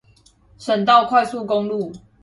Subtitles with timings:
[0.57, 1.93] 省道快速公路